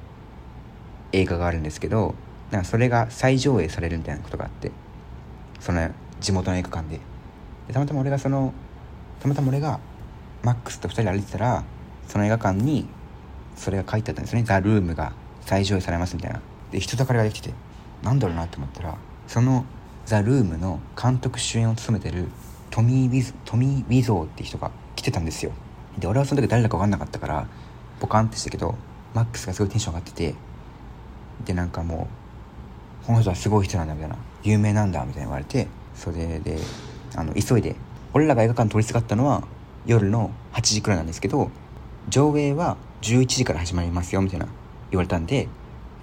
[1.10, 2.14] 映画があるんですけど
[2.52, 4.70] なんかそれが再上映されるみたいなことがあって
[5.58, 5.90] その
[6.20, 7.00] 地元の映画館で。
[7.66, 8.52] でたまたま俺がその
[9.18, 9.80] たまたま俺が
[10.46, 11.64] マックスと2人で歩いてたら
[12.06, 12.86] その映画館に
[13.56, 16.40] それが書いてあったんですね「ザ・ルームが再上映されますみたいな。
[16.70, 17.50] で人だかりができて
[18.04, 19.64] なんだろうなって思ったらその
[20.06, 22.28] 「ザ・ルームの監督主演を務めてる
[22.70, 25.50] トミー・ウィズトミー・ウィゾーって人が来てたんですよ。
[25.98, 27.48] で俺はその時誰だか分かんなかったから
[27.98, 28.76] ポカンってしたけど
[29.14, 30.34] マックスがすごいテンション上がってて
[31.44, 32.06] でなんかも
[33.02, 34.16] うこの人はすごい人なんだみたいな。
[34.44, 36.56] 有名なんだみたいに言われてそれで
[37.16, 37.74] あの急いで
[38.14, 39.42] 俺らが映画館通りすがったのは
[39.86, 41.50] 夜の8時くらいなんですけど
[42.08, 44.46] 上映は11時から始まりますよみたいな
[44.90, 45.48] 言われたんで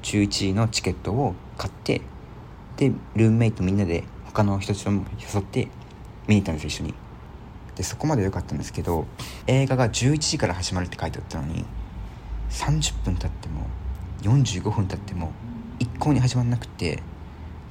[0.04, 2.02] 11時のチケットを買って
[2.78, 5.68] でルームメイトみんなで他の人たちも誘って
[6.28, 6.94] 見に行ったんですよ一緒に。
[7.76, 9.08] でそこまで良かったんですけど
[9.48, 11.66] 映画が11時から始まるって書いてあったのに
[12.52, 13.68] 30分経っても
[14.22, 15.32] 45分経っても
[15.80, 17.02] 一向に始まんなくて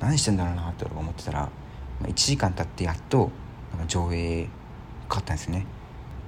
[0.01, 1.49] 何してんだろうなと思ってたら
[2.03, 3.31] 1時間経ってやっと
[3.71, 4.49] なんか上映
[5.09, 5.67] かったんですね。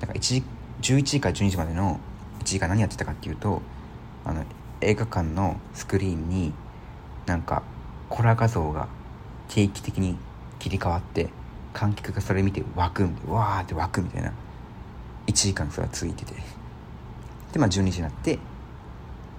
[0.01, 0.43] だから1時
[0.83, 2.01] 11時から12時までの
[2.41, 3.63] 1時間何やってたかっていうと
[4.25, 4.45] あの
[4.81, 6.53] 映画館のスクリーンに
[7.27, 7.63] なんか
[8.09, 8.89] コラ画像が
[9.49, 10.17] 定期的に
[10.59, 11.31] 切り替わって
[11.73, 14.33] 観客がそれ見て湧くわーって湧くみたいな
[15.27, 16.35] 1時間それは続いてて。
[17.53, 18.39] でまあ12時になって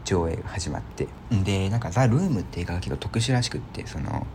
[0.06, 1.08] 上映が始まって。
[1.44, 4.26] でなんか「ザ・ルームって映画が結構特殊らしくってその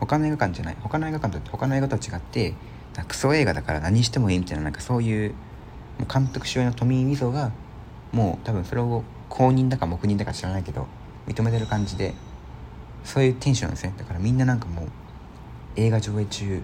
[0.00, 2.54] 他の映画館じゃない他の映画館と他の映画とは違って
[3.06, 5.34] クソ映画だから何してもいいみたいななんかそういう
[6.06, 7.52] 監督主演のトミー・ウィゾが
[8.12, 10.86] もう多分それを公認だか黙認だか知らないけど
[11.26, 12.14] 認めてる感じで
[13.04, 13.94] そういうテンションですね。
[13.96, 14.88] だからみんななんかもう
[15.76, 16.62] 映画上映中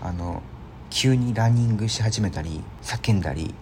[0.00, 0.42] あの
[0.90, 3.54] 急にランニングし始めたり叫んだり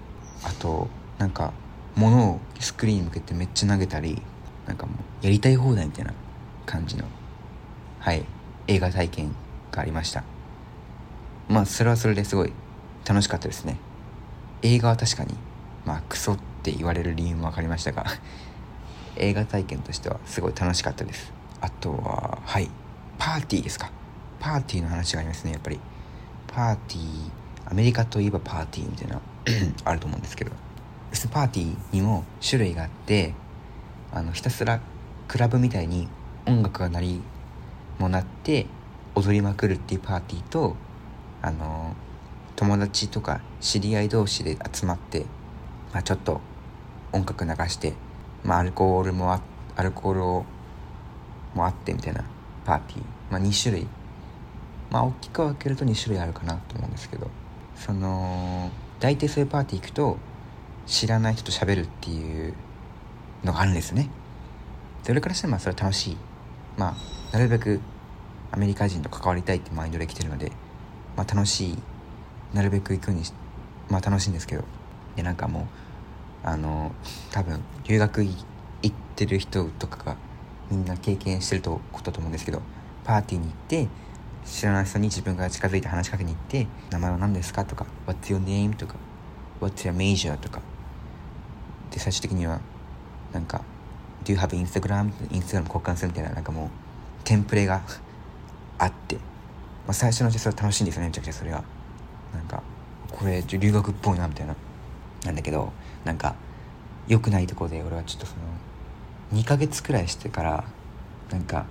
[0.45, 1.53] あとなんか
[1.95, 4.21] 物をスクリーンに向けてめっちゃ投げたり
[4.67, 6.13] なんかもうやりたい放題みたいな
[6.67, 7.05] 感じの
[8.01, 8.25] はい
[8.69, 9.35] 映画体験
[9.71, 10.25] がありました。
[11.49, 12.53] まあそれはそれですごい
[13.07, 13.79] 楽しかったですね。
[14.67, 15.35] 映画は確かに
[15.85, 18.05] まあクソって言われる理由も分かりましたが
[19.15, 21.33] 映画体験としてはすごい楽しかったです。
[21.61, 22.69] あとははい。
[23.19, 23.91] パーティーですか。
[24.41, 25.81] パーティーの話がありますねやっぱり。
[26.49, 27.31] パーティー
[27.71, 29.21] アメリカといえばパーティーみたいな
[29.85, 30.51] あると思うんですけど。
[31.31, 33.33] パーティーにも種類があって
[34.13, 34.81] あのひたすら
[35.29, 36.09] クラブみたいに
[36.47, 37.23] 音楽が鳴り
[37.99, 38.67] も鳴って
[39.15, 40.77] 踊りまくるっていうパーティーと
[41.41, 41.95] あの
[42.57, 45.27] 友達とか知り合い同士で集まって、
[45.93, 46.41] まあ、ちょっと
[47.13, 47.95] 音楽流して、
[48.43, 49.41] まあ、アルコールもあ
[49.77, 50.45] アルコールを
[51.55, 52.25] もあってみたいな
[52.65, 53.87] パーティー、まあ、2種類。
[54.91, 57.29] まあ大きく分けると2種類あるかなと思うんですけど。
[57.77, 60.17] その大体そういうパーティー行くと
[60.87, 62.55] 知らない人と喋るっていう
[63.45, 64.09] のがあるんですね。
[65.03, 66.17] それからしてもそれは楽しい。
[66.77, 67.81] まあなるべく
[68.51, 70.53] アメリカ人と関わりたいってマインドで来てるので、
[71.17, 71.79] まあ、楽しい
[72.55, 73.25] なるべく行くように
[73.89, 74.65] まあ楽しいんですけど
[75.17, 75.69] でなんかも
[76.45, 76.93] うあの
[77.33, 78.33] 多分留学行
[78.89, 80.17] ってる人とかが
[80.71, 82.63] みんな経験してるとことだと思うんですけど
[83.05, 83.89] パーティーに行って
[84.45, 88.95] 知らない人に自分が近づいて話しかけに行って「名前は何ですか?」とか「What's your name?」とか
[89.61, 90.61] 「What's your major?」とか
[91.91, 92.61] で最終的には
[93.33, 93.63] なんか
[94.25, 96.69] 「Do you have Instagram?」インスタグラム交換するみたいななんかもう
[97.25, 97.83] テンプレが
[98.79, 99.21] あって、ま
[99.89, 101.65] あ、最初のうちそれ楽しいんですよねめちゃくちゃそれが
[102.37, 102.63] なんか
[103.11, 104.55] これ留学っぽいなみたいな。
[105.25, 105.73] なんだけど
[106.05, 106.37] なんか
[107.09, 108.35] 良くないとこで俺はちょっとそ
[109.33, 110.65] の2ヶ月くらいしてから
[111.31, 111.67] なんか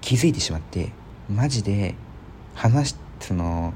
[0.00, 0.90] 気づいてしまって
[1.28, 1.94] マジで
[2.54, 3.74] 話しその、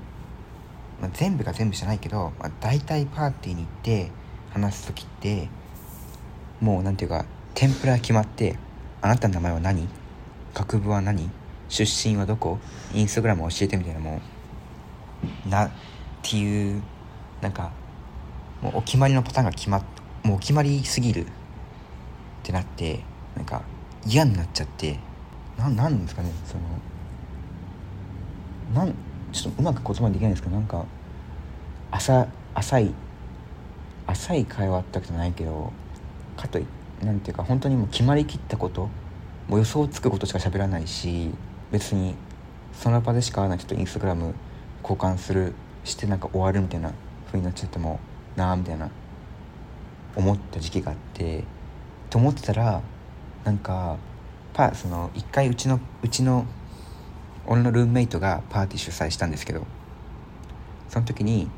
[1.01, 4.11] まあ、全部が全部じゃないけど、まあ、大体パーティーに行って
[4.51, 5.49] 話す時って
[6.61, 7.25] もう何ていうか
[7.55, 8.57] 天ぷら決まって
[9.03, 9.89] 「あなたの名前は何？
[10.55, 11.31] 学部は何？
[11.69, 12.59] 出身はどこ？
[12.95, 14.21] インスタグラム教えて」みたいなも
[15.47, 15.71] うな
[16.25, 16.83] っていう
[17.41, 17.71] なんか
[18.61, 19.83] もうお決まりのパターンが決まっ
[20.23, 21.29] もうお決まりすぎるっ
[22.43, 23.05] てなって
[23.37, 23.63] なんか
[24.07, 24.99] 嫌になっちゃって
[25.57, 26.63] ななんですかねその
[28.75, 28.95] なん
[29.33, 30.85] ちょっとうまく言葉にできないんですけどなんか
[31.91, 32.95] 浅浅い
[34.07, 35.73] 浅い会話ってわけじゃないけど
[36.37, 36.67] かとい
[37.03, 38.89] なんていうか本当にもう決まりきったこと
[39.49, 41.31] もう予想つくことしか喋らないし
[41.71, 42.15] 別に
[42.73, 44.35] その場でしか会わない人とインスタグラム
[44.83, 46.93] 交換するしてなんか終わるみたいな
[47.27, 48.01] 風になっちゃっても
[48.37, 48.91] なあみたいな
[50.17, 51.45] 思った時期があって
[52.11, 52.83] と思ってたら
[53.45, 53.97] なんか
[54.53, 56.47] パその一回うちのうちの
[57.47, 59.67] 俺のルームメイトがパーティー主催したんですけど
[60.89, 61.49] その時に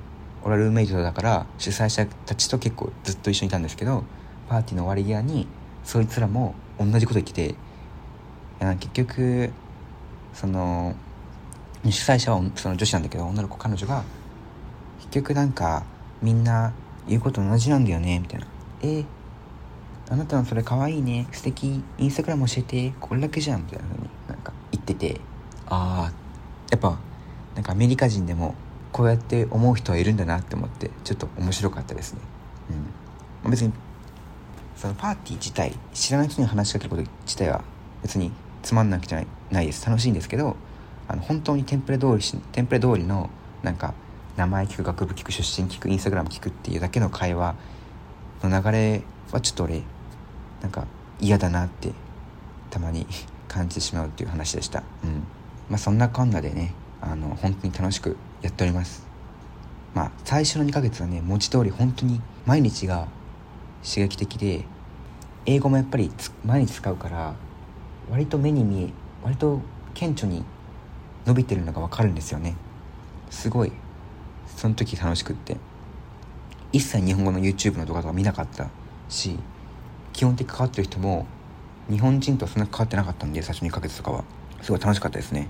[0.43, 4.05] 俺はルームメイトだから主催者たちと結構ずっと一緒にいたんですけど
[4.49, 5.47] パーティーの終わり際に
[5.85, 7.55] そいつらも同じこと言ってて
[8.61, 9.51] 結局
[10.35, 10.95] その
[11.85, 14.05] 主催者はその女子なんだけど女の子彼女が
[14.99, 15.85] 結局なんか
[16.23, 16.73] みんな
[17.09, 18.47] 言うこと同じなんだよねみたいな
[18.83, 19.05] 「えー、
[20.11, 25.21] あなたのそれかわいね素敵インスタグラム教えてこれだけじゃん」みたいなふうになんか言ってて。
[25.71, 26.13] ああ
[26.71, 26.99] やっぱ
[27.55, 28.55] なんかアメリカ人でも
[28.93, 32.21] こうやって思う人はいるんだなって思ってちょっと面白かったですね。
[33.45, 33.51] うん。
[33.51, 33.73] 別に
[34.77, 37.63] そのパーティー自体知らない人に話しかけること自体は
[38.03, 39.87] 別につまんなくじゃないないです。
[39.87, 40.57] 楽しいんですけど
[41.11, 43.31] あの本当にテンプレ通りしテンプレ通りの
[43.65, 43.95] なんか
[44.37, 47.57] 名前聞く学部聞く出身聞くインスタグラム聞くっていうだけの会話
[48.45, 49.83] の流れはちょっと俺
[50.63, 50.87] なんか
[51.19, 51.91] 嫌だなって
[52.71, 53.09] たまに
[53.49, 54.85] 感じてしまうっていう話でした。
[55.03, 55.25] うん。
[55.69, 59.05] まあそんなこんなでねあの本当に楽しくやっております。
[59.93, 61.21] まあ最初の2ヶ月はね。
[61.21, 63.09] 文字通り本当に毎日が
[63.83, 64.65] 刺激的で
[65.45, 66.13] 英語もやっぱり
[66.45, 67.35] 毎日使うから
[68.09, 68.91] 割と目に見え
[69.25, 69.61] 割と
[69.95, 70.45] 顕著に
[71.31, 72.57] 伸びてるのが分かるんですよね。
[73.31, 73.71] すごい。
[74.57, 75.59] その時楽しくって。
[76.73, 78.69] 一切日本語の YouTube の動画とか見なかった
[79.09, 79.37] し
[80.13, 81.27] 基本的に関わってる人も
[81.89, 84.25] 日本人とそんな関わってなかったんで最初2ヶ月とかは。
[84.63, 85.47] すごい楽しかったですね。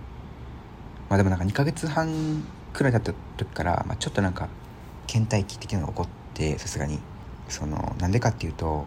[1.09, 4.49] まあでもなんか2ヶ月半くらいだった時から、まあ、ちょっとなんか
[5.09, 6.99] 倦怠期的なのが起こってさすがに。
[7.49, 8.85] そのなんでかっていうと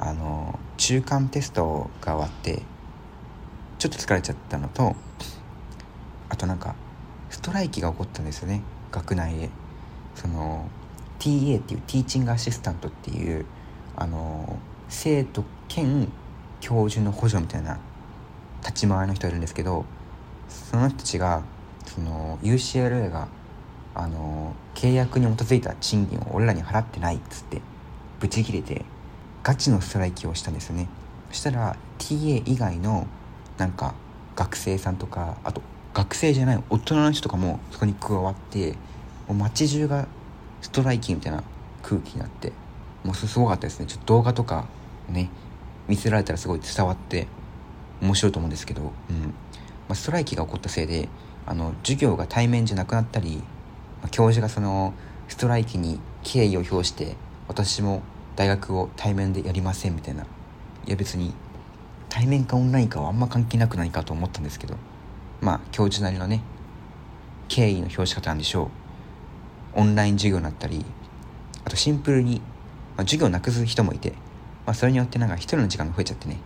[0.00, 2.62] あの中間テストが終わって
[3.78, 4.96] ちょっと疲れちゃったのと
[6.40, 6.74] となんか
[7.28, 8.62] ストライキが起こったんですよね。
[8.90, 9.50] 学内で
[10.14, 10.68] その
[11.18, 13.44] TA っていうティーチングアシスタントっていう
[13.94, 16.08] あの生徒兼
[16.60, 17.78] 教授の補助みたいな
[18.60, 19.84] 立ち回りの人いるんですけど
[20.48, 21.42] その人たちが
[21.86, 23.28] その UCLA が
[23.94, 27.60] あの契約に基づいた賃金を俺らに払ってないっつって
[28.18, 28.84] ブチ切れて
[29.42, 30.88] ガチのストライキをしたんですよね。
[31.30, 33.06] そしたら TA 以外の
[33.58, 33.94] なんか
[34.36, 35.62] 学生さんとかあと
[35.94, 38.72] 学生じゃない大人の人とかもそこに加わって
[39.26, 40.06] もう街中が
[40.60, 41.42] ストライキみたいな
[41.82, 42.52] 空気になって
[43.04, 43.86] もうすごかったですね。
[43.86, 44.66] ちょっと動画とか
[45.08, 45.30] ね
[45.88, 47.26] 見せられたらすごい伝わって
[48.00, 48.90] 面白いと思うんですけど、うん。
[49.88, 51.08] まあ、ストライキが起こったせいで
[51.46, 53.36] あの授業が対面じゃなくなったり、
[54.00, 54.94] まあ、教授がその
[55.28, 57.16] ストライキに敬意を表して
[57.48, 58.02] 私も
[58.36, 60.24] 大学を対面でやりませんみたいな。
[60.86, 61.34] いや別に
[62.08, 64.74] 対面かオンラインかはあんま関係なくないかと思ったんですけど
[65.40, 66.42] まあ教授なりのね
[67.48, 69.80] 敬意の表し方なんでしょう。
[69.80, 70.84] オンライン授業になったり
[71.64, 72.40] あとシンプルに、
[72.96, 74.10] まあ、授業なくす人もいて、
[74.66, 76.38] まあ、それによってなんか一人の時間が増えちゃってね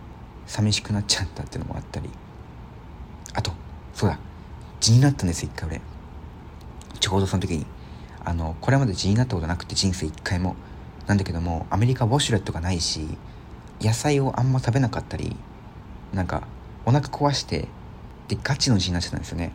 [0.45, 2.09] 寂しくなっちゃったっていうのもあったり。
[3.33, 3.51] あと
[3.93, 4.19] そうだ
[4.79, 5.81] 地になったんです一回俺。
[6.99, 7.65] ちょうどその時に
[8.23, 10.55] あのこれまで地になったことなくて人生一回も。
[11.07, 13.07] なんだけどもアメリカウォシュレットがないし
[13.79, 15.35] 野菜をあんま食べなかったり
[16.13, 16.47] なんか
[16.85, 17.67] お腹壊して
[18.27, 19.51] でガチの字になっちゃったんですよね。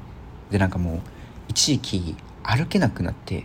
[0.51, 1.01] でなんかもう
[1.49, 3.45] 一時期歩けなくなって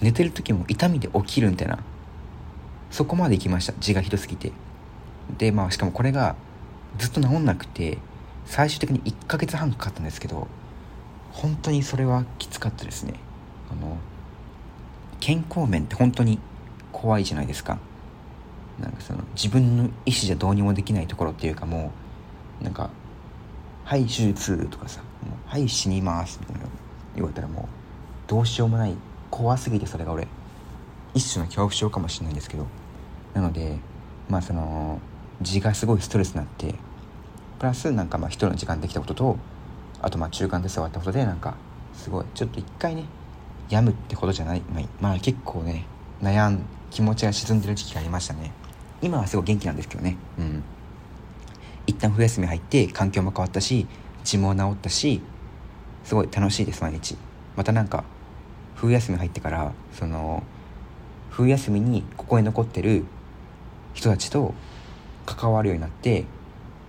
[0.00, 1.78] 寝てる時も痛みで起きるみたいな
[2.90, 3.72] そこまで行きました。
[3.78, 4.52] 字がひどすぎて。
[5.38, 6.34] でまあしかもこれが
[6.98, 7.98] ずっと治んなくて
[8.46, 10.48] 最終的に1ヶ月半かかったんですけど
[11.30, 13.14] 本当にそれはきつかったですね。
[13.70, 13.96] あの
[15.20, 16.40] 健康面って本当に
[16.92, 17.78] 怖いじゃないですか。
[18.80, 21.92] なんかその自分の意思じゃどうにもできないところっていうかも
[22.60, 22.90] うなんか
[23.84, 25.00] 「はい手術」とかさ
[25.46, 26.68] 「はい死にます」みたいな
[27.14, 27.64] 言われたらもう
[28.28, 28.94] どうしようもない
[29.30, 30.28] 怖すぎてそれが俺
[31.14, 32.66] 一種の恐怖症かもしれないんですけど
[33.34, 33.78] なので
[34.28, 35.00] まあその
[35.42, 36.74] 字がすごいストレスになって
[37.58, 39.36] プラスなんかまあ一人の時間できたことと
[40.00, 41.54] あとまあ中間で触ったことでなんか
[41.94, 43.04] すごいちょっと一回ね
[43.68, 45.84] 病むってことじゃない、まあ、まあ結構ね
[46.22, 48.52] 悩ん気持ちが沈んでる時期がありましたね。
[49.02, 50.16] 今はすごい元気なんですけどね。
[50.38, 50.62] うん。
[51.86, 53.86] 一旦冬休み入って環境も変わったし
[54.24, 55.20] 血も治ったし
[56.04, 57.16] すごい楽しいです毎日。
[57.56, 58.04] またなんか
[58.74, 60.42] 冬休み入ってからその
[61.30, 63.04] 冬休みにここに残ってる
[63.94, 64.54] 人たちと
[65.26, 66.24] 関わるようになって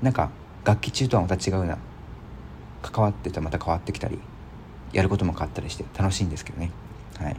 [0.01, 0.31] なんか
[0.63, 1.77] 楽器中とはまた違うな。
[2.81, 4.19] 関わってたらまた変わってきたり
[4.91, 6.71] やることも変わったりして楽しいんですけどね。
[7.19, 7.35] はい。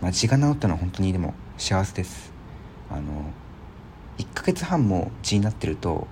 [0.00, 2.32] まあ血が治ったのは本当にでも幸せです。
[2.90, 3.02] あの
[4.18, 6.06] 1ヶ月半も血になってると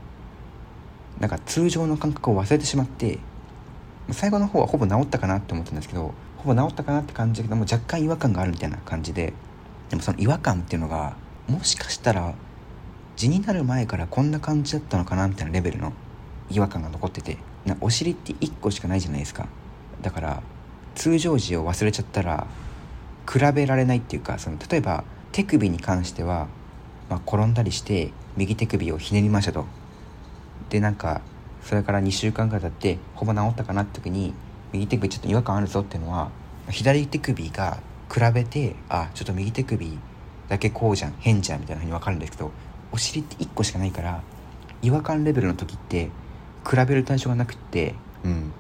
[1.23, 3.21] なんか通常の感覚を忘れてしまって
[4.11, 9.33] 最後の方はほぼ治ったかなって思ったんですけどほぼ治ったかなって感じだけども若干違和感があるみたいな感じで
[9.89, 11.15] でもその違和感っていうのが
[11.47, 12.35] もしかしたら
[13.15, 15.93] 地になる前からこんな感じだったのかなみたいなレベルの
[16.51, 19.47] 違和感が残っててなお尻って1個しかないじゃないですか。
[20.01, 20.43] だから
[20.97, 22.49] 通常時を忘れちゃったら
[23.31, 26.49] 比べられないっていうかその例えば手首に関しては、
[27.09, 29.82] まあ、転んだりして右手首をひねりましたと。
[30.73, 31.21] でなんか
[31.63, 34.33] それから2週間ぐらい経ってほぼ治ったかなって時に
[34.73, 36.31] 右手首ちょっと違和感あるぞっていうのは
[36.71, 37.79] 左手首が
[38.11, 39.99] 比べてあちょっと右手首
[40.49, 42.51] だけこうじゃん変じゃんみたいなふうに分かるんですけど
[42.91, 44.23] お尻って1個しかないから
[44.81, 46.09] 違和感レベルの時って
[46.67, 48.53] 比べる対象がなくってうん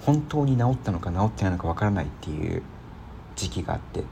[0.00, 2.62] 本当に治ったのか治ってないのか分からないっていう
[3.36, 4.04] 時期があって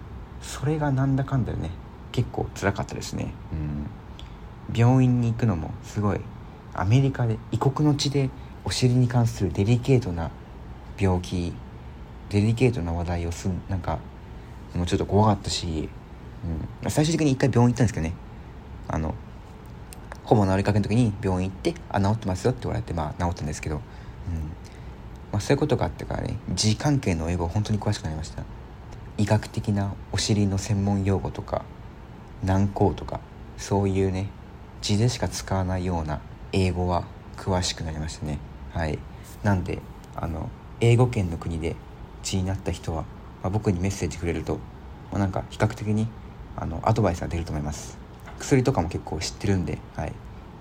[0.42, 1.70] それがなんだかんだよね。
[2.12, 3.32] 結構辛かったですね。
[3.52, 3.90] うん。
[4.74, 6.20] 病院に行くのもすごい
[6.80, 8.30] アメリカで異国の地で
[8.64, 10.30] お尻に関するデリケートな
[10.98, 11.52] 病気
[12.30, 13.98] デリケートな話題をすなんか
[14.74, 15.88] もうちょっと怖かったし、
[16.82, 18.14] うん、最終的に一回病院行ったんですけどね。
[18.88, 19.14] あの
[20.24, 23.82] ほぼ治りかけの時に病院行って「あ治ってますよ」って言われてまあ治ったんですけど、うん。
[25.32, 28.42] まあ、そういうことがあってからね字関係の英語本当に詳しくなりました。
[29.18, 31.64] 医学的なお尻の専門用語とか
[32.44, 33.20] 軟膏とか
[33.56, 34.28] そういうね
[34.82, 36.20] 字でしか使わないような
[36.58, 37.04] 英語は
[37.36, 38.38] 詳しくなりましたね。
[38.72, 38.98] はい。
[39.42, 39.80] なんで
[40.16, 40.48] あの
[40.80, 41.76] 英語圏の国で
[42.22, 43.02] 血になった人は、
[43.42, 44.54] まあ、僕にメッセージくれると、
[45.12, 46.08] まあ、なんか比較的に
[46.56, 47.98] あのアドバイスが出ると思います。
[48.38, 50.12] 薬とかも結構知ってるんで、はい。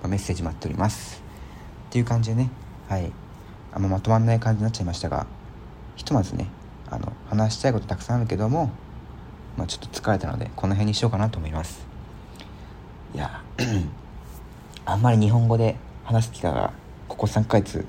[0.02, 1.24] まあ、メッセージ待っております。
[1.88, 2.50] っていう感じでね
[2.90, 3.10] はい。
[3.72, 5.28] あんままとまんない感じになっちゃいましたが
[5.96, 6.50] ひとまずね
[6.90, 8.70] あの話したいことたくさんあるけども、
[9.56, 11.86] まあ、ちょっと疲れたのでこの辺にしようかなと思います。
[13.14, 13.42] いや
[14.86, 16.72] あんまり日本語で話す機会が
[17.08, 17.86] ここ3ヶ月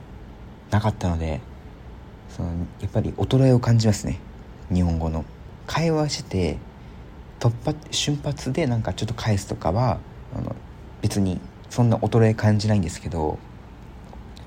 [0.70, 1.40] なかったので
[2.29, 2.48] その
[2.81, 4.18] やっぱり衰えを感じますね。
[4.72, 5.24] 日本語の。
[5.66, 6.59] 会話して
[7.40, 9.98] 突発瞬発でなんかちょっと返すとかは
[10.37, 10.55] あの
[11.02, 13.38] 別にそんな衰え感じないんですけど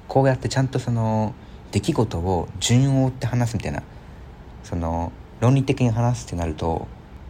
[0.08, 1.34] こうやってちゃんとその
[1.71, 3.84] 出来事を順を追って話すみたいな
[4.63, 6.88] その論理的に話すってなると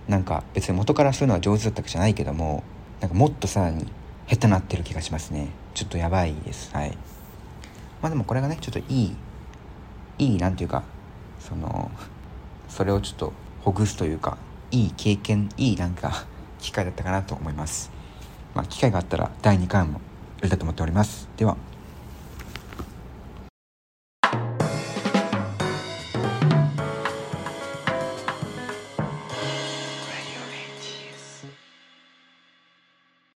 [0.07, 2.63] なんか別に元からそういうのは上手だったわけじゃないけども
[3.01, 3.85] なんかもっとさらに
[4.27, 5.49] 下手なってる気がしますね。
[5.79, 6.75] ちょっとやばいです。
[6.75, 6.97] はい。
[8.01, 9.15] まあでもこれがねちょっといい
[10.17, 10.83] いいなんていうか
[11.39, 11.89] その
[12.67, 14.37] それをちょっとほぐすというか
[14.71, 16.25] いい経験いいなんか
[16.59, 17.91] 機会だったかなと思います。
[18.53, 19.99] まあ機会があったら第2回もや
[20.43, 21.29] りたいと思っております。
[21.37, 21.68] では。